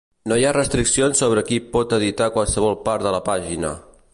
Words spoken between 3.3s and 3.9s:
pàgina.